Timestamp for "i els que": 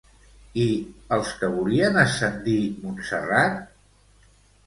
0.61-1.49